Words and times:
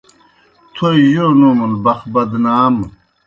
تھوئے 0.73 1.05
جو 1.13 1.25
نومُن، 1.39 1.71
بخ 1.83 1.99
بدنام 2.13 2.75